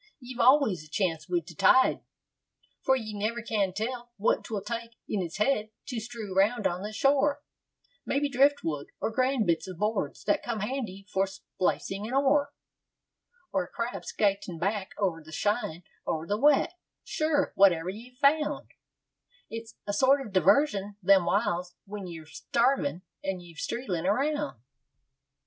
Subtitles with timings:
[0.19, 2.01] Ye've always a chance wid the tide;
[2.83, 6.81] For ye never can tell what 'twill take in its head to strew round on
[6.81, 7.43] the shore;
[8.03, 12.51] Maybe driftwood, or grand bits of boards that come handy for splicing an oar,
[13.53, 16.73] Or a crab skytin' back o'er the shine o' the wet;
[17.03, 18.69] sure, whatever ye've found,
[19.51, 24.63] It's a sort of diversion them whiles when ye've starvin' and strelin' around.